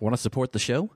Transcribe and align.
Want 0.00 0.14
to 0.14 0.20
support 0.20 0.52
the 0.52 0.58
show? 0.58 0.90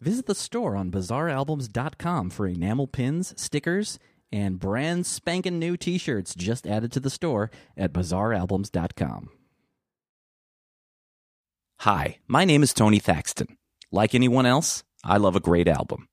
Visit 0.00 0.26
the 0.26 0.34
store 0.34 0.76
on 0.76 0.90
bizarrealbums.com 0.90 2.30
for 2.30 2.46
enamel 2.46 2.86
pins, 2.86 3.34
stickers, 3.40 3.98
and 4.32 4.58
brand 4.58 5.06
spanking 5.06 5.58
new 5.58 5.76
t 5.76 5.98
shirts 5.98 6.34
just 6.34 6.66
added 6.66 6.90
to 6.92 7.00
the 7.00 7.10
store 7.10 7.50
at 7.76 7.92
bizarrealbums.com. 7.92 9.28
Hi, 11.80 12.18
my 12.26 12.46
name 12.46 12.62
is 12.62 12.72
Tony 12.72 12.98
Thaxton. 12.98 13.58
Like 13.92 14.14
anyone 14.14 14.46
else, 14.46 14.82
I 15.04 15.18
love 15.18 15.36
a 15.36 15.40
great 15.40 15.68
album. 15.68 16.08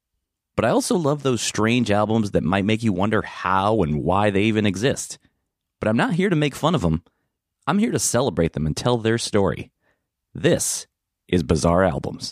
But 0.57 0.65
I 0.65 0.69
also 0.69 0.97
love 0.97 1.23
those 1.23 1.41
strange 1.41 1.89
albums 1.89 2.31
that 2.31 2.43
might 2.43 2.65
make 2.65 2.83
you 2.83 2.91
wonder 2.91 3.21
how 3.21 3.81
and 3.81 4.03
why 4.03 4.29
they 4.29 4.43
even 4.43 4.65
exist. 4.65 5.17
But 5.79 5.87
I'm 5.87 5.97
not 5.97 6.13
here 6.13 6.29
to 6.29 6.35
make 6.35 6.55
fun 6.55 6.75
of 6.75 6.81
them. 6.81 7.03
I'm 7.65 7.79
here 7.79 7.91
to 7.91 7.99
celebrate 7.99 8.51
them 8.51 8.65
and 8.65 8.75
tell 8.75 8.97
their 8.97 9.17
story. 9.17 9.71
This 10.35 10.85
is 11.27 11.43
Bizarre 11.43 11.83
Albums. 11.83 12.31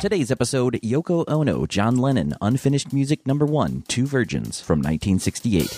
Today's 0.00 0.30
episode 0.30 0.78
Yoko 0.82 1.24
Ono, 1.28 1.66
John 1.66 1.96
Lennon, 1.96 2.34
Unfinished 2.40 2.92
Music 2.92 3.26
Number 3.26 3.46
One, 3.46 3.84
Two 3.88 4.06
Virgins 4.06 4.60
from 4.60 4.80
1968. 4.80 5.68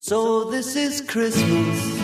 So 0.00 0.44
this 0.44 0.76
is 0.76 1.00
Christmas. 1.00 1.98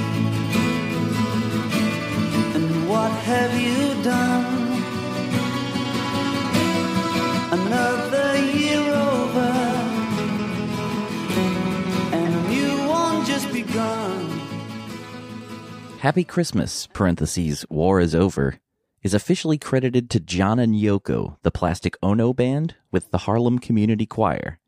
And 2.55 2.89
what 2.89 3.11
have 3.11 3.55
you 3.61 4.03
done? 4.03 4.83
Another 7.53 8.04
Happy 16.05 16.23
Christmas, 16.23 16.87
parentheses, 16.89 17.65
war 17.71 17.99
is 17.99 18.15
over, 18.15 18.59
is 19.03 19.15
officially 19.15 19.57
credited 19.57 20.11
to 20.11 20.21
John 20.21 20.59
and 20.59 20.75
Yoko, 20.75 21.39
the 21.41 21.51
Plastic 21.51 21.97
Ono 22.03 22.35
Band, 22.35 22.75
with 22.91 23.11
the 23.11 23.25
Harlem 23.25 23.59
Community 23.59 24.05
Choir. 24.05 24.59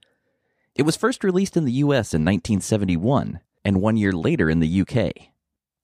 It 0.75 0.85
was 0.85 0.97
first 0.97 1.23
released 1.23 1.55
in 1.55 1.67
the 1.67 1.73
US 1.85 2.15
in 2.15 2.25
1971, 2.25 3.41
and 3.67 3.83
one 3.83 3.99
year 3.99 4.13
later 4.13 4.49
in 4.49 4.61
the 4.61 4.81
UK. 4.81 5.13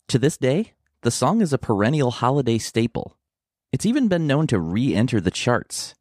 To 0.08 0.18
this 0.18 0.38
day, 0.38 0.72
the 1.02 1.10
song 1.10 1.42
is 1.42 1.52
a 1.52 1.58
perennial 1.58 2.12
holiday 2.12 2.56
staple. 2.56 3.18
It's 3.72 3.84
even 3.84 4.08
been 4.08 4.26
known 4.26 4.46
to 4.46 4.58
re 4.58 4.94
enter 4.94 5.20
the 5.20 5.30
charts. 5.30 5.94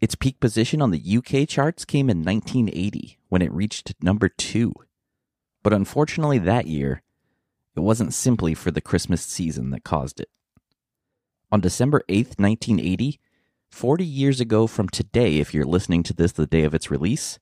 Its 0.00 0.16
peak 0.16 0.40
position 0.40 0.82
on 0.82 0.90
the 0.90 1.16
UK 1.18 1.48
charts 1.48 1.84
came 1.84 2.10
in 2.10 2.24
1980, 2.24 3.20
when 3.28 3.40
it 3.40 3.52
reached 3.52 3.94
number 4.02 4.28
two. 4.28 4.74
But 5.62 5.72
unfortunately, 5.72 6.38
that 6.40 6.66
year, 6.66 7.02
it 7.76 7.80
wasn't 7.80 8.14
simply 8.14 8.54
for 8.54 8.70
the 8.70 8.80
Christmas 8.80 9.22
season 9.22 9.70
that 9.70 9.84
caused 9.84 10.20
it. 10.20 10.28
On 11.52 11.60
December 11.60 12.02
8th, 12.08 12.38
1980, 12.38 13.20
40 13.70 14.04
years 14.04 14.40
ago 14.40 14.66
from 14.66 14.88
today, 14.88 15.38
if 15.38 15.52
you're 15.52 15.64
listening 15.64 16.02
to 16.04 16.12
this 16.12 16.32
the 16.32 16.46
day 16.46 16.64
of 16.64 16.74
its 16.74 16.90
release, 16.90 17.38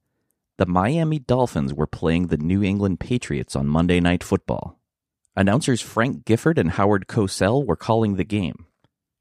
the 0.56 0.66
Miami 0.66 1.18
Dolphins 1.18 1.72
were 1.72 1.86
playing 1.86 2.26
the 2.26 2.36
New 2.36 2.62
England 2.62 3.00
Patriots 3.00 3.56
on 3.56 3.66
Monday 3.66 4.00
Night 4.00 4.22
Football. 4.22 4.78
Announcers 5.36 5.80
Frank 5.80 6.24
Gifford 6.24 6.58
and 6.58 6.72
Howard 6.72 7.06
Cosell 7.08 7.66
were 7.66 7.76
calling 7.76 8.16
the 8.16 8.24
game. 8.24 8.66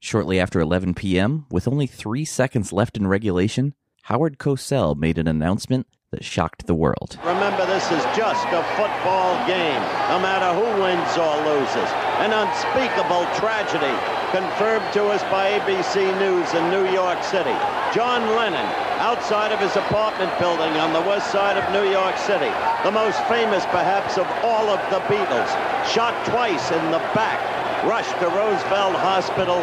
Shortly 0.00 0.38
after 0.38 0.60
11 0.60 0.94
p.m., 0.94 1.46
with 1.50 1.66
only 1.66 1.86
three 1.86 2.24
seconds 2.24 2.72
left 2.72 2.96
in 2.96 3.06
regulation, 3.06 3.74
Howard 4.02 4.38
Cosell 4.38 4.96
made 4.96 5.18
an 5.18 5.26
announcement 5.26 5.86
that 6.10 6.24
shocked 6.24 6.66
the 6.66 6.74
world. 6.74 7.18
Remember, 7.24 7.66
this 7.66 7.90
is 7.90 8.04
just 8.14 8.46
a 8.54 8.62
football 8.78 9.34
game, 9.46 9.82
no 10.08 10.18
matter 10.22 10.54
who 10.54 10.66
wins 10.80 11.10
or 11.18 11.34
loses. 11.42 11.90
An 12.22 12.30
unspeakable 12.30 13.26
tragedy 13.34 13.90
confirmed 14.30 14.86
to 14.94 15.06
us 15.10 15.22
by 15.30 15.58
ABC 15.58 16.06
News 16.18 16.46
in 16.54 16.70
New 16.70 16.86
York 16.92 17.22
City. 17.22 17.54
John 17.94 18.22
Lennon, 18.34 18.66
outside 18.98 19.52
of 19.52 19.58
his 19.60 19.74
apartment 19.76 20.30
building 20.38 20.72
on 20.78 20.92
the 20.92 21.00
west 21.02 21.30
side 21.30 21.56
of 21.56 21.66
New 21.72 21.90
York 21.90 22.16
City, 22.18 22.50
the 22.82 22.90
most 22.90 23.18
famous 23.26 23.64
perhaps 23.66 24.18
of 24.18 24.26
all 24.42 24.68
of 24.70 24.78
the 24.90 25.00
Beatles, 25.10 25.50
shot 25.90 26.14
twice 26.26 26.70
in 26.70 26.84
the 26.90 27.02
back, 27.14 27.38
rushed 27.84 28.18
to 28.20 28.26
Roosevelt 28.26 28.94
Hospital, 28.96 29.58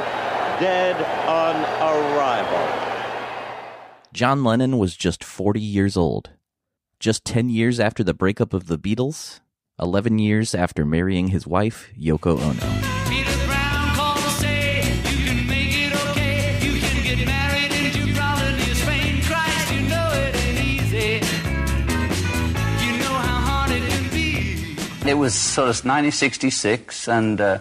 dead 0.59 0.95
on 1.27 1.55
arrival. 1.79 2.91
John 4.13 4.43
Lennon 4.43 4.77
was 4.77 4.95
just 4.97 5.23
40 5.23 5.59
years 5.59 5.95
old. 5.95 6.31
Just 7.01 7.25
10 7.25 7.49
years 7.49 7.79
after 7.79 8.03
the 8.03 8.13
breakup 8.13 8.53
of 8.53 8.67
the 8.67 8.77
Beatles, 8.77 9.39
11 9.79 10.19
years 10.19 10.53
after 10.53 10.85
marrying 10.85 11.29
his 11.29 11.47
wife, 11.47 11.89
Yoko 11.99 12.39
Ono. 12.39 13.09
Peter 13.09 13.47
Brown 13.47 13.95
called 13.95 14.19
to 14.19 14.29
say 14.29 14.83
you 15.09 15.25
can 15.25 15.47
make 15.47 15.73
it 15.73 15.95
okay. 16.09 16.59
You 16.61 16.79
can 16.79 17.03
get 17.03 17.25
married 17.25 17.71
in 17.71 17.91
Gibraltar, 17.91 18.75
Spain. 18.75 19.19
Christ, 19.23 19.73
you 19.73 19.81
know 19.89 20.09
it 20.13 20.35
ain't 20.35 20.59
easy. 20.59 21.25
You 22.85 22.99
know 22.99 23.17
how 23.17 23.39
hard 23.49 23.71
it 23.71 23.89
can 23.89 24.09
be. 24.11 25.09
It 25.09 25.15
was 25.15 25.33
sort 25.33 25.69
of 25.69 25.77
1966, 25.83 27.07
and 27.07 27.41
uh, 27.41 27.59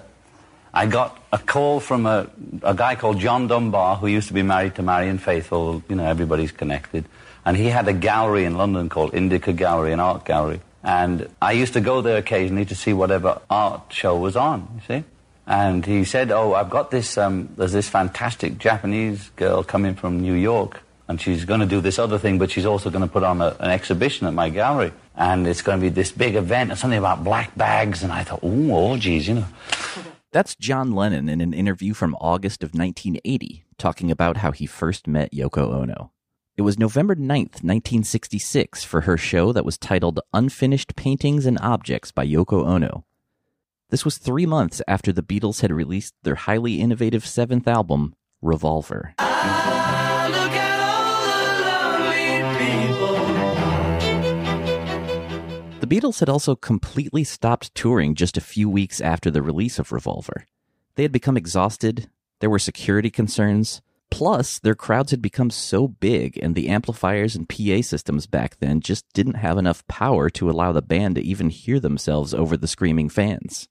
I 0.74 0.84
got 0.84 1.18
a 1.32 1.38
call 1.38 1.80
from 1.80 2.04
a, 2.04 2.28
a 2.62 2.74
guy 2.74 2.94
called 2.94 3.18
John 3.18 3.46
Dunbar, 3.46 3.96
who 3.96 4.06
used 4.06 4.28
to 4.28 4.34
be 4.34 4.42
married 4.42 4.74
to 4.74 4.82
Marianne 4.82 5.16
Faithfull. 5.16 5.82
You 5.88 5.96
know, 5.96 6.04
everybody's 6.04 6.52
connected. 6.52 7.06
And 7.44 7.56
he 7.56 7.66
had 7.66 7.88
a 7.88 7.92
gallery 7.92 8.44
in 8.44 8.56
London 8.56 8.88
called 8.88 9.14
Indica 9.14 9.52
Gallery, 9.52 9.92
an 9.92 10.00
art 10.00 10.24
gallery. 10.24 10.60
And 10.82 11.28
I 11.42 11.52
used 11.52 11.74
to 11.74 11.80
go 11.80 12.00
there 12.00 12.16
occasionally 12.16 12.64
to 12.66 12.74
see 12.74 12.92
whatever 12.92 13.40
art 13.50 13.92
show 13.92 14.16
was 14.16 14.36
on, 14.36 14.68
you 14.76 14.80
see. 14.86 15.04
And 15.46 15.84
he 15.84 16.04
said, 16.04 16.30
oh, 16.30 16.54
I've 16.54 16.70
got 16.70 16.90
this, 16.90 17.18
um, 17.18 17.48
there's 17.56 17.72
this 17.72 17.88
fantastic 17.88 18.58
Japanese 18.58 19.30
girl 19.30 19.64
coming 19.64 19.94
from 19.94 20.20
New 20.20 20.34
York, 20.34 20.82
and 21.08 21.20
she's 21.20 21.44
going 21.44 21.60
to 21.60 21.66
do 21.66 21.80
this 21.80 21.98
other 21.98 22.18
thing, 22.18 22.38
but 22.38 22.50
she's 22.50 22.64
also 22.64 22.88
going 22.88 23.02
to 23.02 23.10
put 23.10 23.24
on 23.24 23.40
a, 23.40 23.56
an 23.58 23.70
exhibition 23.70 24.26
at 24.26 24.32
my 24.32 24.48
gallery. 24.48 24.92
And 25.16 25.46
it's 25.46 25.60
going 25.60 25.78
to 25.78 25.82
be 25.82 25.88
this 25.88 26.12
big 26.12 26.36
event, 26.36 26.70
and 26.70 26.78
something 26.78 26.98
about 26.98 27.24
black 27.24 27.54
bags. 27.56 28.02
And 28.02 28.12
I 28.12 28.22
thought, 28.22 28.40
oh, 28.42 28.70
orgies, 28.70 29.28
you 29.28 29.34
know. 29.34 29.46
That's 30.32 30.54
John 30.54 30.92
Lennon 30.92 31.28
in 31.28 31.40
an 31.40 31.52
interview 31.52 31.92
from 31.92 32.14
August 32.20 32.62
of 32.62 32.68
1980, 32.68 33.64
talking 33.76 34.12
about 34.12 34.36
how 34.36 34.52
he 34.52 34.66
first 34.66 35.08
met 35.08 35.32
Yoko 35.32 35.74
Ono. 35.74 36.12
It 36.60 36.68
was 36.68 36.78
November 36.78 37.16
9th, 37.16 37.64
1966, 37.64 38.84
for 38.84 39.00
her 39.00 39.16
show 39.16 39.50
that 39.50 39.64
was 39.64 39.78
titled 39.78 40.20
Unfinished 40.34 40.94
Paintings 40.94 41.46
and 41.46 41.58
Objects 41.62 42.12
by 42.12 42.26
Yoko 42.26 42.66
Ono. 42.66 43.06
This 43.88 44.04
was 44.04 44.18
three 44.18 44.44
months 44.44 44.82
after 44.86 45.10
the 45.10 45.22
Beatles 45.22 45.62
had 45.62 45.72
released 45.72 46.12
their 46.22 46.34
highly 46.34 46.82
innovative 46.82 47.24
seventh 47.26 47.66
album, 47.66 48.14
Revolver. 48.42 49.14
Look 49.18 49.26
at 50.52 50.80
all 50.84 51.24
the 51.56 51.64
lonely 52.04 52.42
people. 52.92 53.16
The 55.80 55.86
Beatles 55.86 56.20
had 56.20 56.28
also 56.28 56.54
completely 56.54 57.24
stopped 57.24 57.74
touring 57.74 58.14
just 58.14 58.36
a 58.36 58.42
few 58.42 58.68
weeks 58.68 59.00
after 59.00 59.30
the 59.30 59.40
release 59.40 59.78
of 59.78 59.92
Revolver. 59.92 60.44
They 60.96 61.04
had 61.04 61.12
become 61.12 61.38
exhausted, 61.38 62.10
there 62.40 62.50
were 62.50 62.58
security 62.58 63.08
concerns, 63.08 63.80
plus, 64.10 64.58
their 64.58 64.74
crowds 64.74 65.10
had 65.10 65.22
become 65.22 65.50
so 65.50 65.88
big, 65.88 66.38
and 66.42 66.54
the 66.54 66.68
amplifiers 66.68 67.34
and 67.36 67.48
PA 67.48 67.80
systems 67.82 68.26
back 68.26 68.58
then 68.58 68.80
just 68.80 69.04
didn't 69.12 69.34
have 69.34 69.56
enough 69.58 69.86
power 69.88 70.28
to 70.30 70.50
allow 70.50 70.72
the 70.72 70.82
band 70.82 71.14
to 71.14 71.22
even 71.22 71.48
hear 71.50 71.80
themselves 71.80 72.34
over 72.34 72.56
the 72.56 72.68
screaming 72.68 73.08
fans. 73.08 73.68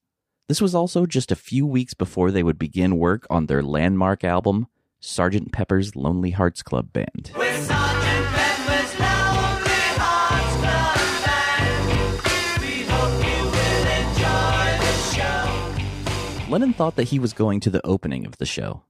This 0.48 0.60
was 0.60 0.74
also 0.74 1.06
just 1.06 1.30
a 1.30 1.36
few 1.36 1.64
weeks 1.64 1.94
before 1.94 2.32
they 2.32 2.42
would 2.42 2.58
begin 2.58 2.98
work 2.98 3.24
on 3.30 3.46
their 3.46 3.62
landmark 3.62 4.24
album, 4.24 4.66
Sgt. 5.00 5.52
Pepper's 5.52 5.94
Lonely 5.94 6.32
Hearts 6.32 6.62
Club 6.62 6.92
Band. 6.92 7.30
Sergeant 7.32 8.26
Pepper's 8.34 8.98
Lonely 8.98 9.80
Hearts 9.96 10.56
Club 10.56 11.24
Band, 11.24 12.60
we 12.62 12.82
hope 12.82 13.14
you 13.24 13.44
will 13.46 13.86
enjoy 14.02 14.66
the 14.84 14.94
show. 15.14 16.50
Lennon 16.50 16.72
thought 16.72 16.96
that 16.96 17.04
he 17.04 17.20
was 17.20 17.32
going 17.32 17.60
to 17.60 17.70
the 17.70 17.86
opening 17.86 18.26
of 18.26 18.36
the 18.38 18.46
show, 18.46 18.82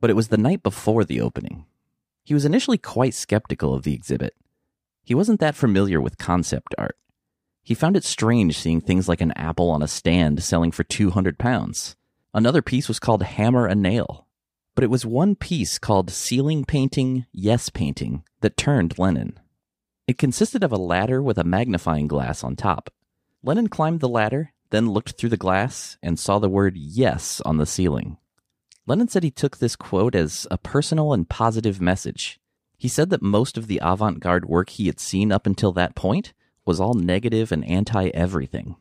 but 0.00 0.10
it 0.10 0.16
was 0.16 0.28
the 0.28 0.36
night 0.36 0.62
before 0.62 1.04
the 1.04 1.20
opening. 1.20 1.64
He 2.24 2.34
was 2.34 2.44
initially 2.44 2.78
quite 2.78 3.14
skeptical 3.14 3.74
of 3.74 3.82
the 3.84 3.94
exhibit. 3.94 4.34
He 5.02 5.14
wasn't 5.14 5.40
that 5.40 5.54
familiar 5.54 6.00
with 6.00 6.18
concept 6.18 6.74
art. 6.76 6.96
He 7.62 7.74
found 7.74 7.96
it 7.96 8.04
strange 8.04 8.58
seeing 8.58 8.80
things 8.80 9.08
like 9.08 9.20
an 9.20 9.32
apple 9.32 9.70
on 9.70 9.82
a 9.82 9.88
stand 9.88 10.42
selling 10.42 10.70
for 10.70 10.84
200 10.84 11.38
pounds. 11.38 11.96
Another 12.34 12.62
piece 12.62 12.88
was 12.88 12.98
called 12.98 13.22
Hammer 13.22 13.66
a 13.66 13.74
Nail. 13.74 14.26
But 14.74 14.84
it 14.84 14.90
was 14.90 15.04
one 15.04 15.34
piece 15.34 15.78
called 15.78 16.10
Ceiling 16.10 16.64
Painting, 16.64 17.26
Yes 17.32 17.68
Painting 17.68 18.22
that 18.42 18.56
turned 18.56 18.98
Lennon. 18.98 19.40
It 20.06 20.18
consisted 20.18 20.62
of 20.62 20.72
a 20.72 20.76
ladder 20.76 21.22
with 21.22 21.36
a 21.36 21.44
magnifying 21.44 22.06
glass 22.06 22.44
on 22.44 22.56
top. 22.56 22.90
Lennon 23.42 23.68
climbed 23.68 24.00
the 24.00 24.08
ladder, 24.08 24.52
then 24.70 24.90
looked 24.90 25.18
through 25.18 25.30
the 25.30 25.36
glass 25.36 25.98
and 26.02 26.18
saw 26.18 26.38
the 26.38 26.48
word 26.48 26.76
yes 26.76 27.40
on 27.44 27.56
the 27.56 27.66
ceiling. 27.66 28.18
Lennon 28.88 29.08
said 29.08 29.22
he 29.22 29.30
took 29.30 29.58
this 29.58 29.76
quote 29.76 30.14
as 30.14 30.46
a 30.50 30.56
personal 30.56 31.12
and 31.12 31.28
positive 31.28 31.78
message. 31.78 32.40
He 32.78 32.88
said 32.88 33.10
that 33.10 33.20
most 33.20 33.58
of 33.58 33.66
the 33.66 33.80
avant 33.82 34.18
garde 34.18 34.46
work 34.46 34.70
he 34.70 34.86
had 34.86 34.98
seen 34.98 35.30
up 35.30 35.46
until 35.46 35.72
that 35.72 35.94
point 35.94 36.32
was 36.64 36.80
all 36.80 36.94
negative 36.94 37.52
and 37.52 37.66
anti 37.66 38.08
everything. 38.08 38.76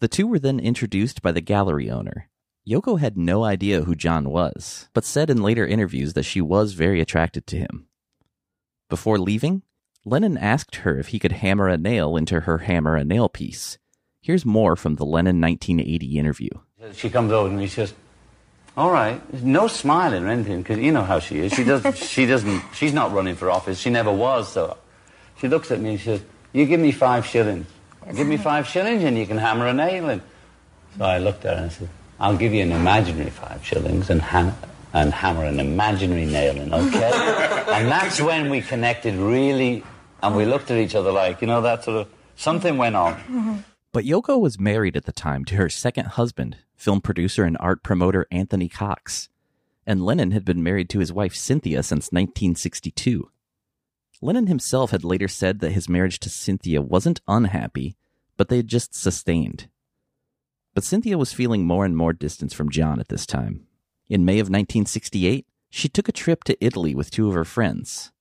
The 0.00 0.08
two 0.08 0.26
were 0.26 0.40
then 0.40 0.58
introduced 0.58 1.22
by 1.22 1.30
the 1.30 1.40
gallery 1.40 1.88
owner. 1.88 2.28
Yoko 2.68 2.98
had 2.98 3.16
no 3.16 3.44
idea 3.44 3.82
who 3.82 3.94
John 3.94 4.28
was, 4.28 4.88
but 4.92 5.04
said 5.04 5.30
in 5.30 5.40
later 5.40 5.64
interviews 5.64 6.14
that 6.14 6.24
she 6.24 6.40
was 6.40 6.72
very 6.72 7.00
attracted 7.00 7.46
to 7.46 7.58
him. 7.58 7.86
Before 8.90 9.20
leaving, 9.20 9.62
Lennon 10.04 10.36
asked 10.36 10.76
her 10.76 10.98
if 10.98 11.08
he 11.08 11.20
could 11.20 11.30
hammer 11.30 11.68
a 11.68 11.78
nail 11.78 12.16
into 12.16 12.40
her 12.40 12.58
hammer 12.58 12.96
a 12.96 13.04
nail 13.04 13.28
piece. 13.28 13.78
Here's 14.20 14.44
more 14.44 14.74
from 14.74 14.96
the 14.96 15.06
Lennon 15.06 15.40
1980 15.40 16.18
interview. 16.18 16.50
She 16.92 17.08
comes 17.08 17.30
over 17.30 17.48
and. 17.48 17.60
She 17.62 17.68
says, 17.68 17.94
"All 18.76 18.90
right, 18.90 19.20
no 19.42 19.66
smiling 19.68 20.24
or 20.24 20.28
anything, 20.28 20.62
because 20.62 20.78
you 20.78 20.92
know 20.92 21.02
how 21.02 21.18
she 21.18 21.38
is. 21.40 21.52
She 21.52 21.64
doesn't. 21.64 21.96
she 22.14 22.26
doesn't. 22.26 22.62
She's 22.74 22.92
not 22.92 23.12
running 23.12 23.36
for 23.36 23.50
office. 23.50 23.78
She 23.78 23.90
never 23.90 24.12
was. 24.12 24.52
So, 24.52 24.76
she 25.38 25.48
looks 25.48 25.70
at 25.70 25.80
me 25.80 25.90
and 25.90 25.98
she 25.98 26.04
says, 26.06 26.22
"You 26.52 26.66
give 26.66 26.80
me 26.80 26.92
five 26.92 27.26
shillings. 27.26 27.66
Give 28.16 28.26
me 28.26 28.36
five 28.36 28.66
shillings, 28.66 29.04
and 29.04 29.16
you 29.16 29.26
can 29.26 29.38
hammer 29.38 29.66
a 29.66 29.72
nail 29.72 30.08
in." 30.10 30.22
So 30.98 31.04
I 31.04 31.18
looked 31.18 31.44
at 31.44 31.56
her 31.56 31.62
and 31.62 31.70
I 31.70 31.74
said, 31.74 31.88
"I'll 32.20 32.36
give 32.36 32.52
you 32.52 32.62
an 32.62 32.72
imaginary 32.72 33.30
five 33.30 33.64
shillings 33.64 34.10
and 34.10 34.20
ham- 34.20 34.54
and 34.92 35.12
hammer 35.12 35.44
an 35.44 35.60
imaginary 35.60 36.26
nail 36.26 36.56
in, 36.56 36.72
okay?" 36.72 37.12
and 37.72 37.88
that's 37.88 38.20
when 38.20 38.50
we 38.50 38.60
connected 38.60 39.14
really, 39.14 39.82
and 40.22 40.36
we 40.36 40.44
looked 40.44 40.70
at 40.70 40.78
each 40.78 40.94
other 40.94 41.12
like, 41.12 41.40
you 41.40 41.46
know, 41.46 41.60
that 41.62 41.84
sort 41.84 41.96
of 41.98 42.08
something 42.36 42.76
went 42.76 42.96
on. 42.96 43.64
But 43.92 44.04
Yoko 44.04 44.40
was 44.40 44.58
married 44.58 44.96
at 44.96 45.04
the 45.04 45.12
time 45.12 45.44
to 45.46 45.56
her 45.56 45.68
second 45.68 46.06
husband, 46.08 46.56
film 46.82 47.00
producer 47.00 47.44
and 47.44 47.56
art 47.60 47.82
promoter 47.82 48.26
Anthony 48.30 48.68
Cox. 48.68 49.28
And 49.86 50.04
Lennon 50.04 50.32
had 50.32 50.44
been 50.44 50.62
married 50.62 50.90
to 50.90 50.98
his 50.98 51.12
wife 51.12 51.34
Cynthia 51.34 51.82
since 51.82 52.12
1962. 52.12 53.30
Lennon 54.20 54.48
himself 54.48 54.90
had 54.90 55.04
later 55.04 55.28
said 55.28 55.60
that 55.60 55.72
his 55.72 55.88
marriage 55.88 56.18
to 56.20 56.28
Cynthia 56.28 56.82
wasn't 56.82 57.20
unhappy, 57.26 57.96
but 58.36 58.48
they 58.48 58.56
had 58.56 58.68
just 58.68 58.94
sustained. 58.94 59.68
But 60.74 60.84
Cynthia 60.84 61.18
was 61.18 61.32
feeling 61.32 61.66
more 61.66 61.84
and 61.84 61.96
more 61.96 62.12
distance 62.12 62.52
from 62.52 62.70
John 62.70 62.98
at 62.98 63.08
this 63.08 63.26
time. 63.26 63.66
In 64.08 64.24
May 64.24 64.34
of 64.34 64.46
1968, 64.46 65.46
she 65.70 65.88
took 65.88 66.08
a 66.08 66.12
trip 66.12 66.44
to 66.44 66.64
Italy 66.64 66.94
with 66.94 67.10
two 67.10 67.28
of 67.28 67.34
her 67.34 67.44
friends. 67.44 68.12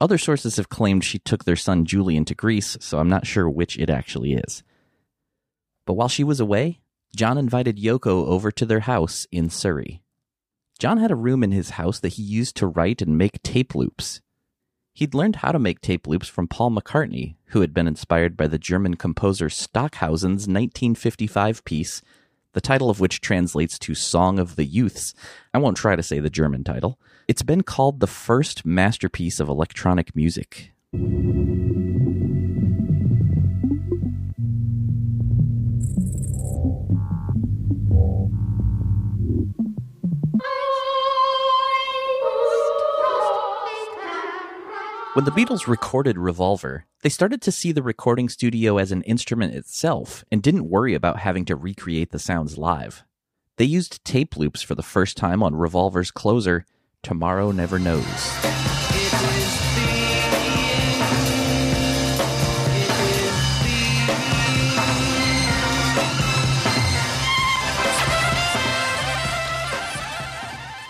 Other 0.00 0.18
sources 0.18 0.56
have 0.56 0.68
claimed 0.68 1.04
she 1.04 1.18
took 1.18 1.44
their 1.44 1.56
son 1.56 1.84
Julian 1.84 2.24
to 2.26 2.34
Greece, 2.34 2.76
so 2.80 2.98
I'm 2.98 3.08
not 3.08 3.26
sure 3.26 3.48
which 3.48 3.78
it 3.78 3.90
actually 3.90 4.34
is. 4.34 4.62
But 5.84 5.94
while 5.94 6.08
she 6.08 6.24
was 6.24 6.40
away, 6.40 6.80
John 7.14 7.38
invited 7.38 7.76
Yoko 7.78 8.26
over 8.26 8.50
to 8.52 8.64
their 8.64 8.80
house 8.80 9.26
in 9.32 9.50
Surrey. 9.50 10.02
John 10.78 10.98
had 10.98 11.10
a 11.10 11.16
room 11.16 11.42
in 11.42 11.52
his 11.52 11.70
house 11.70 12.00
that 12.00 12.14
he 12.14 12.22
used 12.22 12.56
to 12.56 12.66
write 12.66 13.02
and 13.02 13.18
make 13.18 13.42
tape 13.42 13.74
loops. 13.74 14.20
He'd 14.94 15.14
learned 15.14 15.36
how 15.36 15.52
to 15.52 15.58
make 15.58 15.80
tape 15.80 16.06
loops 16.06 16.28
from 16.28 16.48
Paul 16.48 16.70
McCartney, 16.70 17.36
who 17.46 17.60
had 17.60 17.74
been 17.74 17.86
inspired 17.86 18.36
by 18.36 18.46
the 18.46 18.58
German 18.58 18.94
composer 18.94 19.48
Stockhausen's 19.48 20.48
1955 20.48 21.64
piece, 21.64 22.02
the 22.52 22.60
title 22.60 22.90
of 22.90 23.00
which 23.00 23.20
translates 23.20 23.78
to 23.78 23.94
Song 23.94 24.38
of 24.38 24.56
the 24.56 24.64
Youths. 24.64 25.14
I 25.54 25.58
won't 25.58 25.76
try 25.76 25.96
to 25.96 26.02
say 26.02 26.18
the 26.18 26.30
German 26.30 26.64
title. 26.64 26.98
It's 27.28 27.42
been 27.42 27.62
called 27.62 28.00
the 28.00 28.06
first 28.06 28.64
masterpiece 28.64 29.38
of 29.38 29.48
electronic 29.48 30.16
music. 30.16 30.72
When 45.14 45.24
the 45.24 45.32
Beatles 45.32 45.66
recorded 45.66 46.16
Revolver, 46.16 46.86
they 47.02 47.08
started 47.08 47.42
to 47.42 47.50
see 47.50 47.72
the 47.72 47.82
recording 47.82 48.28
studio 48.28 48.78
as 48.78 48.92
an 48.92 49.02
instrument 49.02 49.56
itself 49.56 50.24
and 50.30 50.40
didn't 50.40 50.70
worry 50.70 50.94
about 50.94 51.18
having 51.18 51.44
to 51.46 51.56
recreate 51.56 52.12
the 52.12 52.20
sounds 52.20 52.56
live. 52.56 53.02
They 53.56 53.64
used 53.64 54.04
tape 54.04 54.36
loops 54.36 54.62
for 54.62 54.76
the 54.76 54.84
first 54.84 55.16
time 55.16 55.42
on 55.42 55.56
Revolver's 55.56 56.12
closer, 56.12 56.64
Tomorrow 57.02 57.50
Never 57.50 57.80
Knows. 57.80 58.04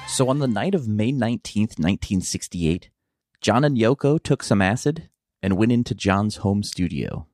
So 0.09 0.29
on 0.29 0.41
the 0.41 0.47
night 0.47 0.75
of 0.75 0.87
May 0.87 1.11
19th, 1.11 1.79
1968, 1.79 2.91
John 3.41 3.65
and 3.65 3.77
Yoko 3.77 4.23
took 4.23 4.43
some 4.43 4.61
acid 4.61 5.09
and 5.43 5.57
went 5.57 5.73
into 5.73 5.95
John's 5.95 6.37
home 6.37 6.63
studio. 6.63 7.27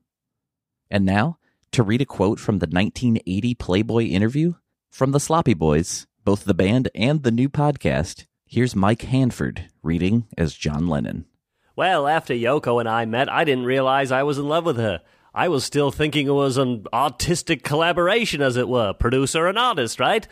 And 0.88 1.05
now, 1.05 1.38
to 1.73 1.82
read 1.82 2.00
a 2.00 2.06
quote 2.06 2.38
from 2.38 2.61
the 2.61 2.69
1980 2.69 3.55
Playboy 3.55 4.05
interview 4.05 4.55
from 4.88 5.11
the 5.11 5.19
Sloppy 5.19 5.53
Boys, 5.53 6.06
both 6.25 6.44
the 6.44 6.55
band 6.55 6.88
and 6.94 7.25
the 7.25 7.32
new 7.32 7.49
podcast, 7.49 8.26
here's 8.47 8.76
Mike 8.76 9.03
Hanford 9.03 9.69
reading 9.82 10.29
as 10.38 10.55
John 10.55 10.87
Lennon. 10.87 11.26
Well, 11.75 12.06
after 12.06 12.35
Yoko 12.35 12.79
and 12.79 12.88
I 12.88 13.05
met, 13.05 13.31
I 13.31 13.43
didn't 13.43 13.64
realize 13.64 14.12
I 14.12 14.23
was 14.23 14.38
in 14.38 14.49
love 14.49 14.64
with 14.64 14.76
her. 14.76 15.02
I 15.35 15.49
was 15.49 15.64
still 15.64 15.91
thinking 15.91 16.29
it 16.29 16.31
was 16.31 16.56
an 16.56 16.85
artistic 16.93 17.64
collaboration, 17.64 18.41
as 18.41 18.56
it 18.56 18.69
were, 18.69 18.93
producer 18.93 19.49
and 19.49 19.59
artist, 19.59 19.99
right? 19.99 20.26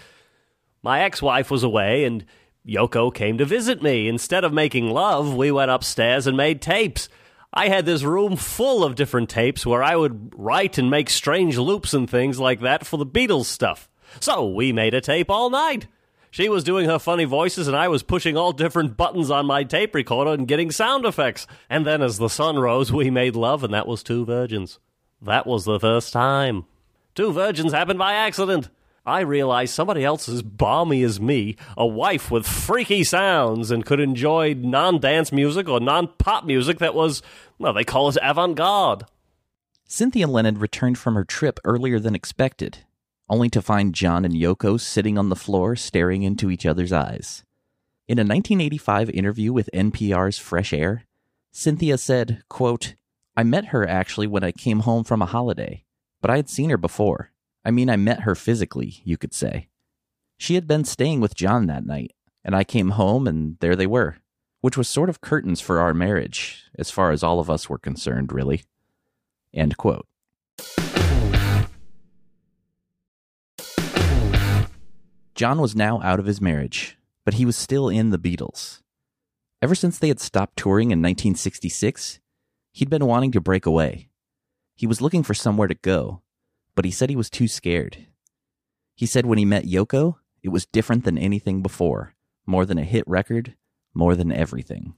My 0.84 1.02
ex 1.02 1.20
wife 1.20 1.50
was 1.50 1.64
away, 1.64 2.04
and 2.04 2.24
Yoko 2.66 3.14
came 3.14 3.38
to 3.38 3.44
visit 3.44 3.82
me. 3.82 4.08
Instead 4.08 4.44
of 4.44 4.52
making 4.52 4.90
love, 4.90 5.34
we 5.34 5.50
went 5.50 5.70
upstairs 5.70 6.26
and 6.26 6.36
made 6.36 6.62
tapes. 6.62 7.08
I 7.52 7.68
had 7.68 7.86
this 7.86 8.02
room 8.02 8.36
full 8.36 8.82
of 8.82 8.94
different 8.94 9.28
tapes 9.28 9.64
where 9.64 9.82
I 9.82 9.94
would 9.96 10.32
write 10.34 10.78
and 10.78 10.90
make 10.90 11.10
strange 11.10 11.56
loops 11.56 11.94
and 11.94 12.08
things 12.08 12.40
like 12.40 12.60
that 12.60 12.86
for 12.86 12.96
the 12.96 13.06
Beatles 13.06 13.44
stuff. 13.44 13.88
So 14.18 14.48
we 14.48 14.72
made 14.72 14.94
a 14.94 15.00
tape 15.00 15.30
all 15.30 15.50
night. 15.50 15.86
She 16.30 16.48
was 16.48 16.64
doing 16.64 16.88
her 16.88 16.98
funny 16.98 17.26
voices, 17.26 17.68
and 17.68 17.76
I 17.76 17.86
was 17.86 18.02
pushing 18.02 18.36
all 18.36 18.50
different 18.50 18.96
buttons 18.96 19.30
on 19.30 19.46
my 19.46 19.62
tape 19.62 19.94
recorder 19.94 20.32
and 20.32 20.48
getting 20.48 20.72
sound 20.72 21.04
effects. 21.04 21.46
And 21.70 21.86
then 21.86 22.02
as 22.02 22.18
the 22.18 22.28
sun 22.28 22.58
rose, 22.58 22.92
we 22.92 23.08
made 23.08 23.36
love, 23.36 23.62
and 23.62 23.72
that 23.72 23.86
was 23.86 24.02
Two 24.02 24.24
Virgins. 24.24 24.80
That 25.22 25.46
was 25.46 25.64
the 25.64 25.78
first 25.78 26.12
time. 26.12 26.64
Two 27.14 27.32
Virgins 27.32 27.72
happened 27.72 28.00
by 28.00 28.14
accident. 28.14 28.68
I 29.06 29.20
realized 29.20 29.74
somebody 29.74 30.02
else 30.02 30.30
as 30.30 30.40
balmy 30.40 31.02
as 31.02 31.20
me, 31.20 31.56
a 31.76 31.86
wife 31.86 32.30
with 32.30 32.46
freaky 32.46 33.04
sounds, 33.04 33.70
and 33.70 33.84
could 33.84 34.00
enjoy 34.00 34.54
non 34.54 34.98
dance 34.98 35.30
music 35.30 35.68
or 35.68 35.78
non 35.78 36.08
pop 36.18 36.46
music 36.46 36.78
that 36.78 36.94
was, 36.94 37.20
well, 37.58 37.74
they 37.74 37.84
call 37.84 38.08
it 38.08 38.16
avant 38.22 38.56
garde. 38.56 39.04
Cynthia 39.86 40.26
Lennon 40.26 40.58
returned 40.58 40.96
from 40.96 41.16
her 41.16 41.24
trip 41.24 41.60
earlier 41.64 42.00
than 42.00 42.14
expected, 42.14 42.78
only 43.28 43.50
to 43.50 43.60
find 43.60 43.94
John 43.94 44.24
and 44.24 44.32
Yoko 44.32 44.80
sitting 44.80 45.18
on 45.18 45.28
the 45.28 45.36
floor 45.36 45.76
staring 45.76 46.22
into 46.22 46.50
each 46.50 46.64
other's 46.64 46.92
eyes. 46.92 47.44
In 48.08 48.18
a 48.18 48.22
1985 48.22 49.10
interview 49.10 49.52
with 49.52 49.68
NPR's 49.74 50.38
Fresh 50.38 50.72
Air, 50.72 51.04
Cynthia 51.52 51.98
said, 51.98 52.42
quote, 52.48 52.94
I 53.36 53.42
met 53.42 53.66
her 53.66 53.86
actually 53.86 54.26
when 54.28 54.44
I 54.44 54.52
came 54.52 54.80
home 54.80 55.04
from 55.04 55.20
a 55.20 55.26
holiday, 55.26 55.84
but 56.22 56.30
I 56.30 56.36
had 56.36 56.48
seen 56.48 56.70
her 56.70 56.78
before. 56.78 57.30
I 57.64 57.70
mean, 57.70 57.88
I 57.88 57.96
met 57.96 58.20
her 58.20 58.34
physically, 58.34 59.00
you 59.04 59.16
could 59.16 59.32
say. 59.32 59.68
She 60.38 60.54
had 60.54 60.66
been 60.66 60.84
staying 60.84 61.20
with 61.20 61.34
John 61.34 61.66
that 61.66 61.86
night, 61.86 62.12
and 62.44 62.54
I 62.54 62.62
came 62.62 62.90
home 62.90 63.26
and 63.26 63.56
there 63.60 63.74
they 63.74 63.86
were, 63.86 64.16
which 64.60 64.76
was 64.76 64.88
sort 64.88 65.08
of 65.08 65.22
curtains 65.22 65.60
for 65.60 65.80
our 65.80 65.94
marriage, 65.94 66.64
as 66.78 66.90
far 66.90 67.10
as 67.10 67.22
all 67.22 67.40
of 67.40 67.48
us 67.48 67.70
were 67.70 67.78
concerned, 67.78 68.32
really. 68.32 68.64
End 69.54 69.76
quote. 69.76 70.06
John 75.34 75.58
was 75.60 75.74
now 75.74 76.00
out 76.02 76.20
of 76.20 76.26
his 76.26 76.40
marriage, 76.40 76.98
but 77.24 77.34
he 77.34 77.44
was 77.44 77.56
still 77.56 77.88
in 77.88 78.10
the 78.10 78.18
Beatles. 78.18 78.82
Ever 79.62 79.74
since 79.74 79.98
they 79.98 80.08
had 80.08 80.20
stopped 80.20 80.56
touring 80.56 80.90
in 80.90 80.98
1966, 80.98 82.20
he'd 82.72 82.90
been 82.90 83.06
wanting 83.06 83.32
to 83.32 83.40
break 83.40 83.64
away. 83.64 84.10
He 84.76 84.86
was 84.86 85.00
looking 85.00 85.22
for 85.22 85.34
somewhere 85.34 85.68
to 85.68 85.74
go, 85.74 86.22
but 86.74 86.84
he 86.84 86.90
said 86.90 87.10
he 87.10 87.16
was 87.16 87.30
too 87.30 87.48
scared. 87.48 88.06
He 88.94 89.06
said 89.06 89.26
when 89.26 89.38
he 89.38 89.44
met 89.44 89.64
Yoko, 89.64 90.16
it 90.42 90.50
was 90.50 90.66
different 90.66 91.04
than 91.04 91.18
anything 91.18 91.62
before, 91.62 92.14
more 92.46 92.66
than 92.66 92.78
a 92.78 92.84
hit 92.84 93.04
record, 93.06 93.54
more 93.94 94.14
than 94.14 94.32
everything. 94.32 94.94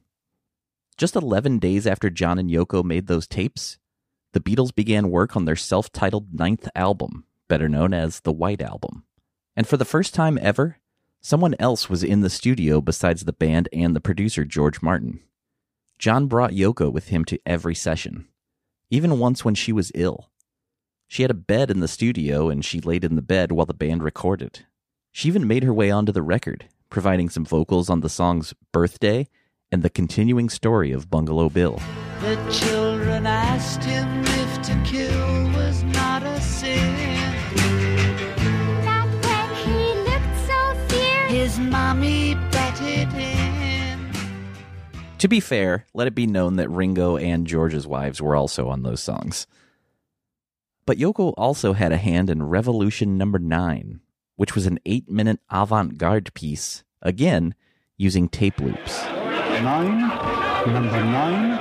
Just 0.97 1.15
11 1.15 1.59
days 1.59 1.87
after 1.87 2.09
John 2.11 2.39
and 2.39 2.51
Yoko 2.51 2.83
made 2.83 3.07
those 3.07 3.27
tapes, 3.27 3.79
the 4.33 4.41
Beatles 4.41 4.75
began 4.75 5.11
work 5.11 5.37
on 5.37 5.45
their 5.45 5.57
self 5.57 5.93
titled 5.93 6.35
ninth 6.35 6.69
album, 6.75 7.25
better 7.49 7.69
known 7.69 7.95
as 7.95 8.21
the 8.21 8.33
White 8.33 8.61
Album. 8.61 9.05
And 9.55 9.67
for 9.67 9.77
the 9.77 9.85
first 9.85 10.15
time 10.15 10.39
ever, 10.41 10.79
someone 11.21 11.55
else 11.59 11.89
was 11.89 12.03
in 12.03 12.21
the 12.21 12.31
studio 12.31 12.81
besides 12.81 13.25
the 13.25 13.33
band 13.33 13.69
and 13.73 13.97
the 13.97 14.01
producer, 14.01 14.45
George 14.45 14.83
Martin. 14.83 15.21
John 15.99 16.27
brought 16.27 16.53
Yoko 16.53 16.93
with 16.93 17.09
him 17.09 17.25
to 17.27 17.41
every 17.47 17.75
session, 17.75 18.29
even 18.91 19.19
once 19.19 19.45
when 19.45 19.55
she 19.55 19.73
was 19.73 19.93
ill. 19.95 20.31
She 21.09 21.23
had 21.23 21.31
a 21.31 21.35
bed 21.35 21.71
in 21.71 21.81
the 21.81 21.89
studio 21.89 22.49
and 22.49 22.65
she 22.65 22.81
laid 22.81 23.05
in 23.05 23.17
the 23.17 23.23
bed 23.23 23.53
while 23.53 23.67
the 23.67 23.75
band 23.75 24.03
recorded. 24.03 24.67
She 25.13 25.29
even 25.29 25.47
made 25.47 25.63
her 25.63 25.73
way 25.73 25.91
onto 25.91 26.13
the 26.13 26.23
record, 26.23 26.69
providing 26.91 27.29
some 27.29 27.45
vocals 27.45 27.89
on 27.89 28.01
the 28.01 28.09
songs 28.09 28.55
Birthday 28.73 29.29
and 29.71 29.83
the 29.83 29.91
continuing 29.91 30.49
story 30.49 30.93
of 30.93 31.11
Bungalow 31.11 31.49
Bill. 31.49 31.81
The 32.21 32.37
children 32.51 33.27
asked 33.27 33.85
him 33.85 34.21
if 34.25 34.63
to 34.63 34.83
kill 34.85 35.45
was 35.53 35.83
not 35.85 36.23
a 36.23 36.41
sin. 36.41 36.95
Not 38.85 39.09
when 39.25 39.55
he 39.55 39.95
looked 40.11 41.33
is 41.33 41.59
mommy 41.59 42.35
batted 42.51 43.13
in? 43.15 44.11
To 45.19 45.29
be 45.29 45.41
fair, 45.41 45.87
let 45.95 46.07
it 46.07 46.15
be 46.15 46.27
known 46.27 46.57
that 46.57 46.69
Ringo 46.69 47.17
and 47.17 47.47
George's 47.47 47.87
wives 47.87 48.21
were 48.21 48.37
also 48.37 48.69
on 48.69 48.83
those 48.83 49.03
songs. 49.03 49.47
But 50.87 50.99
Yoko 50.99 51.35
also 51.37 51.73
had 51.73 51.91
a 51.91 51.97
hand 51.97 52.31
in 52.31 52.45
Revolution 52.45 53.19
Number 53.19 53.41
9, 53.41 53.99
which 54.37 54.55
was 54.55 54.67
an 54.67 54.79
eight 54.87 55.11
minute 55.11 55.41
avant 55.51 55.99
garde 55.99 56.33
piece, 56.33 56.85
again, 57.03 57.57
using 57.97 58.29
tape 58.29 58.61
loops. 58.61 59.05
Nine, 59.05 59.99
number 60.73 61.03
nine. 61.03 61.59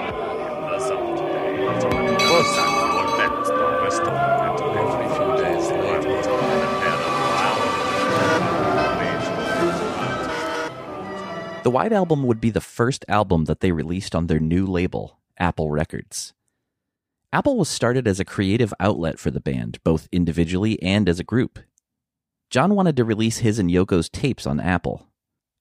The 11.64 11.72
White 11.72 11.94
Album 11.94 12.22
would 12.28 12.40
be 12.40 12.52
the 12.52 12.62
first 12.62 13.04
album 13.08 13.46
that 13.46 13.62
they 13.62 13.72
released 13.72 14.14
on 14.14 14.28
their 14.28 14.40
new 14.40 14.68
label, 14.68 15.18
Apple 15.40 15.72
Records. 15.72 16.36
Apple 17.36 17.58
was 17.58 17.68
started 17.68 18.08
as 18.08 18.18
a 18.22 18.24
creative 18.24 18.74
outlet 18.80 19.20
for 19.20 19.30
the 19.30 19.42
band, 19.42 19.78
both 19.84 20.08
individually 20.10 20.82
and 20.82 21.10
as 21.10 21.20
a 21.20 21.24
group. 21.26 21.60
John 22.50 22.76
wanted 22.76 22.96
to 22.96 23.04
release 23.04 23.40
his 23.40 23.60
and 23.60 23.70
Yoko's 23.70 24.08
tapes 24.08 24.48
on 24.48 24.62
Apple. 24.62 25.10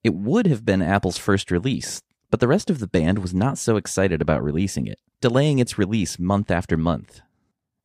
It 0.05 0.15
would 0.15 0.47
have 0.47 0.65
been 0.65 0.81
Apple's 0.81 1.19
first 1.19 1.51
release, 1.51 2.01
but 2.31 2.39
the 2.39 2.47
rest 2.47 2.71
of 2.71 2.79
the 2.79 2.87
band 2.87 3.19
was 3.19 3.35
not 3.35 3.59
so 3.59 3.75
excited 3.75 4.23
about 4.23 4.45
releasing 4.45 4.87
it, 4.87 5.01
delaying 5.21 5.59
its 5.59 5.77
release 5.77 6.17
month 6.17 6.49
after 6.49 6.77
month. 6.77 7.23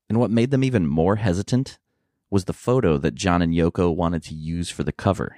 And 0.07 0.19
what 0.19 0.29
made 0.29 0.51
them 0.51 0.63
even 0.63 0.85
more 0.85 1.15
hesitant 1.15 1.79
was 2.29 2.45
the 2.45 2.53
photo 2.53 2.99
that 2.99 3.15
John 3.15 3.41
and 3.41 3.55
Yoko 3.55 3.91
wanted 3.95 4.21
to 4.25 4.35
use 4.35 4.69
for 4.69 4.83
the 4.83 4.91
cover. 4.91 5.37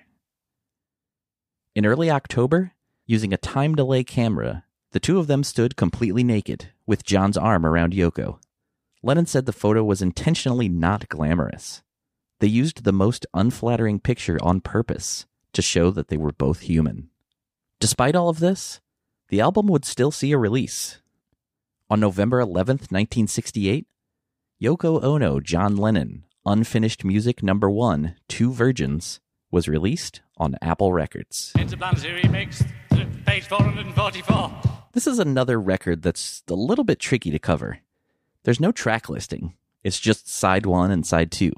In 1.73 1.85
early 1.85 2.11
October, 2.11 2.73
using 3.05 3.31
a 3.31 3.37
time 3.37 3.75
delay 3.75 4.03
camera, 4.03 4.65
the 4.91 4.99
two 4.99 5.19
of 5.19 5.27
them 5.27 5.45
stood 5.45 5.77
completely 5.77 6.25
naked, 6.25 6.67
with 6.91 7.05
John's 7.05 7.37
arm 7.37 7.65
around 7.65 7.93
Yoko. 7.93 8.37
Lennon 9.01 9.25
said 9.25 9.45
the 9.45 9.53
photo 9.53 9.81
was 9.81 10.01
intentionally 10.01 10.67
not 10.67 11.07
glamorous. 11.07 11.83
They 12.41 12.47
used 12.47 12.83
the 12.83 12.91
most 12.91 13.25
unflattering 13.33 14.01
picture 14.01 14.37
on 14.41 14.59
purpose 14.59 15.25
to 15.53 15.61
show 15.61 15.91
that 15.91 16.09
they 16.09 16.17
were 16.17 16.33
both 16.33 16.59
human. 16.59 17.09
Despite 17.79 18.13
all 18.13 18.27
of 18.27 18.41
this, 18.41 18.81
the 19.29 19.39
album 19.39 19.67
would 19.67 19.85
still 19.85 20.11
see 20.11 20.33
a 20.33 20.37
release. 20.37 20.99
On 21.89 22.01
November 22.01 22.41
11th, 22.41 22.91
1968, 22.91 23.87
Yoko 24.61 25.01
Ono 25.01 25.39
John 25.39 25.77
Lennon, 25.77 26.25
Unfinished 26.45 27.05
Music 27.05 27.41
Number 27.41 27.69
1, 27.69 28.17
Two 28.27 28.51
Virgins, 28.51 29.21
was 29.49 29.69
released 29.69 30.19
on 30.35 30.57
Apple 30.61 30.91
Records. 30.91 31.53
Interplanetary 31.57 32.27
mix, 32.27 32.61
page 33.25 33.45
444. 33.45 34.80
This 34.93 35.07
is 35.07 35.19
another 35.19 35.57
record 35.59 36.01
that's 36.01 36.43
a 36.49 36.53
little 36.53 36.83
bit 36.83 36.99
tricky 36.99 37.31
to 37.31 37.39
cover. 37.39 37.79
There's 38.43 38.59
no 38.59 38.73
track 38.73 39.07
listing, 39.07 39.53
it's 39.83 40.01
just 40.01 40.27
side 40.27 40.65
one 40.65 40.91
and 40.91 41.05
side 41.05 41.31
two. 41.31 41.53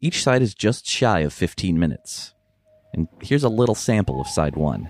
Each 0.00 0.24
side 0.24 0.42
is 0.42 0.52
just 0.52 0.84
shy 0.84 1.20
of 1.20 1.32
15 1.32 1.78
minutes. 1.78 2.34
And 2.92 3.06
here's 3.22 3.44
a 3.44 3.48
little 3.48 3.76
sample 3.76 4.20
of 4.20 4.26
side 4.26 4.56
one. 4.56 4.88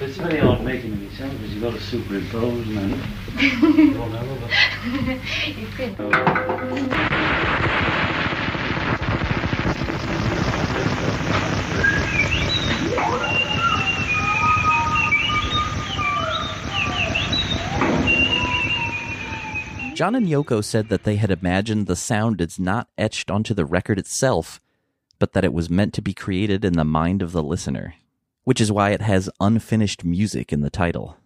It's 0.00 0.16
very 0.16 0.38
hard 0.38 0.62
making 0.62 0.94
any 0.94 1.10
sound 1.10 1.38
because 1.38 1.52
you've 1.52 1.62
got 1.62 1.74
to 1.74 1.80
superimpose 1.80 2.66
and 2.68 2.76
then. 2.76 2.92
One 3.98 4.12
hell 4.12 4.24
John 20.02 20.16
and 20.16 20.26
Yoko 20.26 20.64
said 20.64 20.88
that 20.88 21.04
they 21.04 21.14
had 21.14 21.30
imagined 21.30 21.86
the 21.86 21.94
sound 21.94 22.40
is 22.40 22.58
not 22.58 22.88
etched 22.98 23.30
onto 23.30 23.54
the 23.54 23.64
record 23.64 24.00
itself, 24.00 24.60
but 25.20 25.32
that 25.32 25.44
it 25.44 25.52
was 25.52 25.70
meant 25.70 25.94
to 25.94 26.02
be 26.02 26.12
created 26.12 26.64
in 26.64 26.72
the 26.72 26.82
mind 26.82 27.22
of 27.22 27.30
the 27.30 27.40
listener, 27.40 27.94
which 28.42 28.60
is 28.60 28.72
why 28.72 28.90
it 28.90 29.00
has 29.00 29.30
unfinished 29.38 30.02
music 30.02 30.52
in 30.52 30.60
the 30.60 30.70
title. 30.70 31.18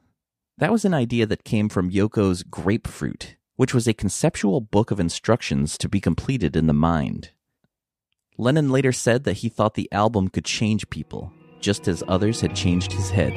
That 0.59 0.73
was 0.73 0.85
an 0.85 0.93
idea 0.93 1.25
that 1.25 1.43
came 1.43 1.71
from 1.71 1.91
Yoko's 1.91 2.43
Grapefruit, 2.43 3.37
which 3.55 3.73
was 3.73 3.89
a 3.89 3.95
conceptual 3.95 4.61
book 4.61 4.91
of 4.91 5.01
instructions 5.01 5.79
to 5.79 5.89
be 5.89 5.99
completed 5.99 6.55
in 6.55 6.67
the 6.67 6.75
mind. 6.75 7.31
Lennon 8.37 8.69
later 8.69 8.93
said 8.93 9.25
that 9.25 9.39
he 9.39 9.49
thought 9.49 9.73
the 9.73 9.91
album 9.91 10.29
could 10.29 10.45
change 10.45 10.91
people, 10.91 11.33
just 11.61 11.89
as 11.89 12.05
others 12.07 12.43
had 12.43 12.55
changed 12.55 12.93
his 12.93 13.09
head. 13.09 13.33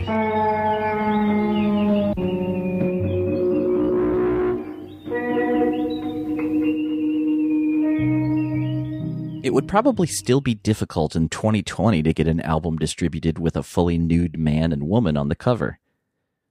It 9.42 9.54
would 9.54 9.70
probably 9.70 10.06
still 10.06 10.42
be 10.42 10.54
difficult 10.54 11.16
in 11.16 11.30
2020 11.30 12.04
to 12.04 12.14
get 12.14 12.28
an 12.28 12.42
album 12.42 12.78
distributed 12.78 13.40
with 13.40 13.56
a 13.56 13.64
fully 13.64 13.98
nude 13.98 14.38
man 14.38 14.74
and 14.74 14.84
woman 14.84 15.16
on 15.16 15.30
the 15.30 15.36
cover. 15.36 15.80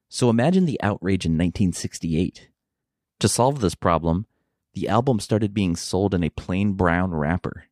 So 0.08 0.30
imagine 0.30 0.64
the 0.64 0.80
outrage 0.82 1.26
in 1.26 1.32
1968. 1.32 2.48
To 3.20 3.28
solve 3.28 3.60
this 3.60 3.74
problem, 3.74 4.26
the 4.72 4.88
album 4.88 5.20
started 5.20 5.52
being 5.52 5.76
sold 5.76 6.14
in 6.14 6.24
a 6.24 6.30
plain 6.30 6.72
brown 6.72 7.10
wrapper. 7.10 7.64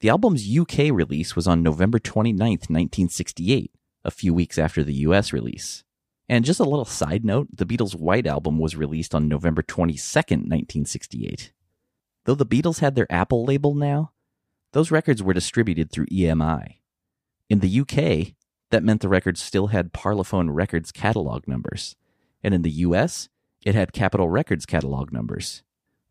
The 0.00 0.10
album's 0.10 0.46
UK 0.46 0.90
release 0.92 1.34
was 1.34 1.46
on 1.46 1.62
November 1.62 1.98
29, 1.98 2.38
1968, 2.38 3.72
a 4.04 4.10
few 4.10 4.34
weeks 4.34 4.58
after 4.58 4.84
the 4.84 4.94
US 4.94 5.32
release. 5.32 5.84
And 6.28 6.44
just 6.44 6.60
a 6.60 6.64
little 6.64 6.84
side 6.84 7.24
note, 7.24 7.48
the 7.50 7.64
Beatles' 7.64 7.94
White 7.94 8.26
Album 8.26 8.58
was 8.58 8.76
released 8.76 9.14
on 9.14 9.26
November 9.26 9.62
22, 9.62 9.96
1968. 9.96 11.52
Though 12.26 12.34
the 12.34 12.44
Beatles 12.44 12.80
had 12.80 12.96
their 12.96 13.10
Apple 13.10 13.44
label 13.44 13.74
now, 13.76 14.10
those 14.72 14.90
records 14.90 15.22
were 15.22 15.32
distributed 15.32 15.92
through 15.92 16.06
EMI. 16.06 16.78
In 17.48 17.60
the 17.60 17.80
UK, 17.80 18.34
that 18.70 18.82
meant 18.82 19.00
the 19.00 19.08
records 19.08 19.40
still 19.40 19.68
had 19.68 19.92
Parlophone 19.92 20.48
Records 20.52 20.90
catalog 20.90 21.46
numbers, 21.46 21.94
and 22.42 22.52
in 22.52 22.62
the 22.62 22.70
US, 22.70 23.28
it 23.64 23.76
had 23.76 23.92
Capitol 23.92 24.28
Records 24.28 24.66
catalog 24.66 25.12
numbers. 25.12 25.62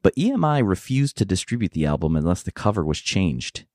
But 0.01 0.15
EMI 0.15 0.65
refused 0.65 1.17
to 1.17 1.25
distribute 1.25 1.73
the 1.73 1.85
album 1.85 2.15
unless 2.15 2.43
the 2.43 2.51
cover 2.53 2.85
was 2.85 3.01
changed. 3.01 3.65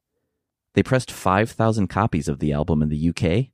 They 0.73 0.83
pressed 0.83 1.13
5,000 1.13 1.89
copies 1.89 2.27
of 2.27 2.39
the 2.39 2.55
album 2.55 2.81
in 2.81 2.89
the 2.89 3.11
UK, 3.11 3.49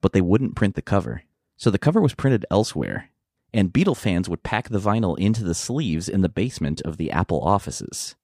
but 0.00 0.12
they 0.12 0.20
wouldn't 0.20 0.54
print 0.54 0.76
the 0.76 0.82
cover. 0.82 1.24
So 1.56 1.68
the 1.68 1.78
cover 1.78 2.00
was 2.00 2.14
printed 2.14 2.46
elsewhere, 2.48 3.10
and 3.52 3.72
Beatle 3.72 3.96
fans 3.96 4.28
would 4.28 4.44
pack 4.44 4.68
the 4.68 4.78
vinyl 4.78 5.18
into 5.18 5.42
the 5.42 5.52
sleeves 5.52 6.08
in 6.08 6.20
the 6.20 6.28
basement 6.28 6.80
of 6.82 6.96
the 6.96 7.10
Apple 7.10 7.40
offices. 7.40 8.14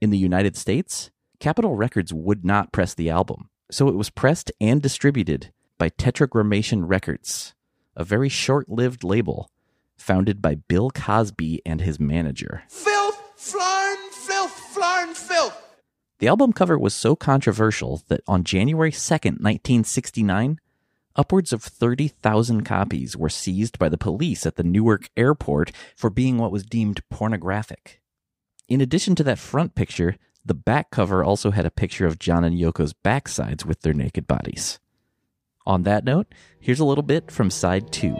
In 0.00 0.10
the 0.10 0.18
United 0.18 0.56
States, 0.56 1.10
Capitol 1.40 1.74
Records 1.74 2.14
would 2.14 2.44
not 2.44 2.70
press 2.70 2.94
the 2.94 3.10
album, 3.10 3.50
so 3.68 3.88
it 3.88 3.96
was 3.96 4.10
pressed 4.10 4.52
and 4.60 4.80
distributed 4.80 5.52
by 5.76 5.88
Tetragrammaton 5.88 6.86
Records, 6.86 7.54
a 7.96 8.04
very 8.04 8.28
short 8.28 8.68
lived 8.68 9.02
label 9.02 9.50
founded 9.96 10.40
by 10.40 10.54
Bill 10.54 10.90
Cosby 10.90 11.62
and 11.66 11.80
his 11.80 11.98
manager. 11.98 12.62
Filth, 12.68 13.20
flying 13.34 14.10
filth, 14.12 14.52
flying 14.52 15.14
filth. 15.14 15.60
The 16.20 16.28
album 16.28 16.52
cover 16.52 16.78
was 16.78 16.94
so 16.94 17.16
controversial 17.16 18.02
that 18.06 18.22
on 18.28 18.44
January 18.44 18.92
2nd, 18.92 19.40
1969, 19.40 20.60
upwards 21.16 21.52
of 21.52 21.64
30,000 21.64 22.62
copies 22.62 23.16
were 23.16 23.28
seized 23.28 23.80
by 23.80 23.88
the 23.88 23.98
police 23.98 24.46
at 24.46 24.54
the 24.54 24.62
Newark 24.62 25.10
airport 25.16 25.72
for 25.96 26.08
being 26.08 26.38
what 26.38 26.52
was 26.52 26.64
deemed 26.64 27.02
pornographic. 27.10 28.00
In 28.68 28.82
addition 28.82 29.14
to 29.14 29.24
that 29.24 29.38
front 29.38 29.74
picture, 29.74 30.16
the 30.44 30.54
back 30.54 30.90
cover 30.90 31.24
also 31.24 31.50
had 31.50 31.64
a 31.64 31.70
picture 31.70 32.06
of 32.06 32.18
John 32.18 32.44
and 32.44 32.58
Yoko's 32.58 32.92
backsides 32.92 33.64
with 33.64 33.80
their 33.80 33.94
naked 33.94 34.26
bodies. 34.26 34.78
On 35.66 35.84
that 35.84 36.04
note, 36.04 36.26
here's 36.60 36.80
a 36.80 36.84
little 36.84 37.02
bit 37.02 37.30
from 37.30 37.50
side 37.50 37.90
two. 37.92 38.16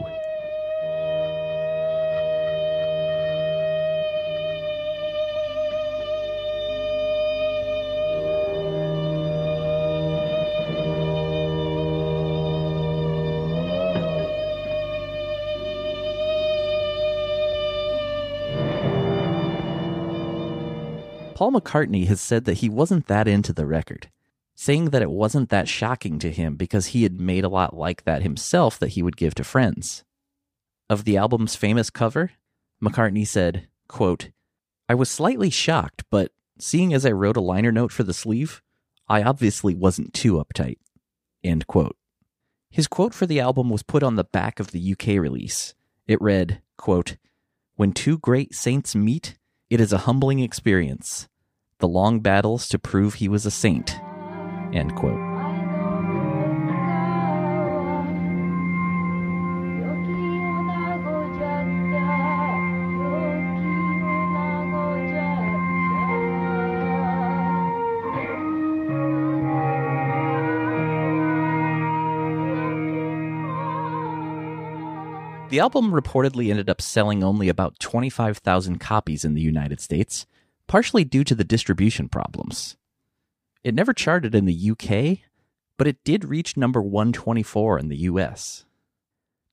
Paul 21.38 21.52
McCartney 21.52 22.08
has 22.08 22.20
said 22.20 22.46
that 22.46 22.58
he 22.58 22.68
wasn't 22.68 23.06
that 23.06 23.28
into 23.28 23.52
the 23.52 23.64
record, 23.64 24.10
saying 24.56 24.86
that 24.86 25.02
it 25.02 25.10
wasn't 25.12 25.50
that 25.50 25.68
shocking 25.68 26.18
to 26.18 26.32
him 26.32 26.56
because 26.56 26.86
he 26.86 27.04
had 27.04 27.20
made 27.20 27.44
a 27.44 27.48
lot 27.48 27.76
like 27.76 28.02
that 28.02 28.22
himself 28.22 28.76
that 28.80 28.88
he 28.88 29.04
would 29.04 29.16
give 29.16 29.36
to 29.36 29.44
friends. 29.44 30.02
Of 30.90 31.04
the 31.04 31.16
album's 31.16 31.54
famous 31.54 31.90
cover, 31.90 32.32
McCartney 32.82 33.24
said, 33.24 33.68
quote, 33.86 34.30
I 34.88 34.96
was 34.96 35.08
slightly 35.08 35.48
shocked, 35.48 36.02
but 36.10 36.32
seeing 36.58 36.92
as 36.92 37.06
I 37.06 37.12
wrote 37.12 37.36
a 37.36 37.40
liner 37.40 37.70
note 37.70 37.92
for 37.92 38.02
the 38.02 38.12
sleeve, 38.12 38.60
I 39.08 39.22
obviously 39.22 39.76
wasn't 39.76 40.14
too 40.14 40.44
uptight. 40.44 40.78
End 41.44 41.68
quote. 41.68 41.96
His 42.68 42.88
quote 42.88 43.14
for 43.14 43.26
the 43.26 43.38
album 43.38 43.70
was 43.70 43.84
put 43.84 44.02
on 44.02 44.16
the 44.16 44.24
back 44.24 44.58
of 44.58 44.72
the 44.72 44.92
UK 44.92 45.22
release. 45.22 45.76
It 46.08 46.20
read, 46.20 46.62
quote, 46.76 47.16
When 47.76 47.92
two 47.92 48.18
great 48.18 48.56
saints 48.56 48.96
meet, 48.96 49.38
it 49.70 49.80
is 49.80 49.92
a 49.92 49.98
humbling 49.98 50.40
experience. 50.40 51.28
The 51.80 51.88
long 51.88 52.20
battles 52.20 52.68
to 52.68 52.78
prove 52.78 53.14
he 53.14 53.28
was 53.28 53.44
a 53.44 53.50
saint. 53.50 54.00
End 54.72 54.94
quote. 54.96 55.27
The 75.58 75.64
album 75.64 75.90
reportedly 75.90 76.50
ended 76.50 76.70
up 76.70 76.80
selling 76.80 77.24
only 77.24 77.48
about 77.48 77.80
25,000 77.80 78.78
copies 78.78 79.24
in 79.24 79.34
the 79.34 79.40
United 79.40 79.80
States, 79.80 80.24
partially 80.68 81.02
due 81.02 81.24
to 81.24 81.34
the 81.34 81.42
distribution 81.42 82.08
problems. 82.08 82.76
It 83.64 83.74
never 83.74 83.92
charted 83.92 84.36
in 84.36 84.44
the 84.44 84.70
UK, 84.70 85.18
but 85.76 85.88
it 85.88 86.04
did 86.04 86.24
reach 86.24 86.56
number 86.56 86.80
124 86.80 87.76
in 87.80 87.88
the 87.88 87.96
US. 87.96 88.66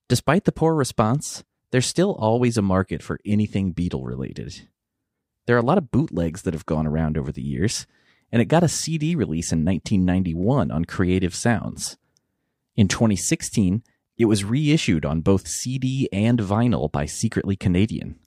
Despite 0.06 0.44
the 0.44 0.52
poor 0.52 0.76
response, 0.76 1.42
there's 1.72 1.86
still 1.86 2.14
always 2.14 2.56
a 2.56 2.62
market 2.62 3.02
for 3.02 3.18
anything 3.26 3.74
Beatle 3.74 4.06
related. 4.06 4.68
There 5.46 5.56
are 5.56 5.58
a 5.58 5.66
lot 5.66 5.76
of 5.76 5.90
bootlegs 5.90 6.42
that 6.42 6.54
have 6.54 6.66
gone 6.66 6.86
around 6.86 7.18
over 7.18 7.32
the 7.32 7.42
years, 7.42 7.84
and 8.30 8.40
it 8.40 8.44
got 8.44 8.62
a 8.62 8.68
CD 8.68 9.16
release 9.16 9.50
in 9.50 9.64
1991 9.64 10.70
on 10.70 10.84
Creative 10.84 11.34
Sounds. 11.34 11.96
In 12.76 12.86
2016, 12.86 13.82
it 14.18 14.24
was 14.24 14.44
reissued 14.44 15.04
on 15.04 15.20
both 15.20 15.46
CD 15.46 16.08
and 16.12 16.38
vinyl 16.38 16.90
by 16.90 17.04
Secretly 17.04 17.56
Canadian. 17.56 18.18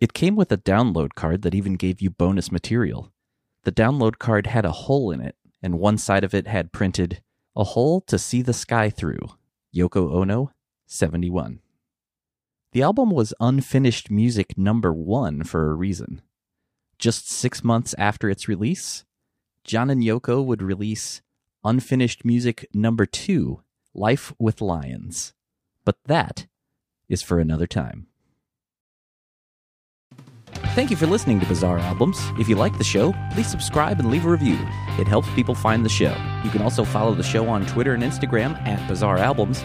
It 0.00 0.14
came 0.14 0.36
with 0.36 0.50
a 0.52 0.56
download 0.56 1.14
card 1.14 1.42
that 1.42 1.54
even 1.54 1.74
gave 1.74 2.00
you 2.00 2.10
bonus 2.10 2.50
material. 2.50 3.12
The 3.64 3.72
download 3.72 4.18
card 4.18 4.46
had 4.46 4.64
a 4.64 4.72
hole 4.72 5.10
in 5.10 5.20
it, 5.20 5.36
and 5.62 5.78
one 5.78 5.98
side 5.98 6.24
of 6.24 6.34
it 6.34 6.46
had 6.46 6.72
printed, 6.72 7.20
A 7.56 7.64
hole 7.64 8.00
to 8.02 8.18
see 8.18 8.40
the 8.40 8.52
sky 8.52 8.88
through. 8.88 9.18
Yoko 9.74 10.12
Ono, 10.14 10.52
71. 10.86 11.60
The 12.72 12.82
album 12.82 13.10
was 13.10 13.34
unfinished 13.40 14.10
music 14.10 14.56
number 14.56 14.92
one 14.92 15.42
for 15.42 15.70
a 15.70 15.74
reason. 15.74 16.22
Just 16.98 17.28
six 17.28 17.62
months 17.62 17.94
after 17.98 18.30
its 18.30 18.48
release, 18.48 19.04
John 19.64 19.90
and 19.90 20.02
Yoko 20.02 20.44
would 20.44 20.62
release 20.62 21.20
unfinished 21.64 22.24
music 22.24 22.66
number 22.72 23.04
two 23.04 23.62
Life 23.98 24.32
with 24.38 24.60
Lions. 24.60 25.34
But 25.84 25.96
that 26.06 26.46
is 27.08 27.20
for 27.20 27.40
another 27.40 27.66
time. 27.66 28.06
Thank 30.74 30.90
you 30.90 30.96
for 30.96 31.06
listening 31.06 31.40
to 31.40 31.46
Bizarre 31.46 31.78
Albums. 31.78 32.18
If 32.38 32.48
you 32.48 32.54
like 32.54 32.78
the 32.78 32.84
show, 32.84 33.12
please 33.32 33.48
subscribe 33.48 33.98
and 33.98 34.10
leave 34.10 34.24
a 34.24 34.30
review. 34.30 34.58
It 34.98 35.08
helps 35.08 35.28
people 35.34 35.54
find 35.54 35.84
the 35.84 35.88
show. 35.88 36.14
You 36.44 36.50
can 36.50 36.62
also 36.62 36.84
follow 36.84 37.14
the 37.14 37.22
show 37.24 37.48
on 37.48 37.66
Twitter 37.66 37.94
and 37.94 38.02
Instagram 38.02 38.54
at 38.66 38.86
Bizarre 38.88 39.18
Albums, 39.18 39.64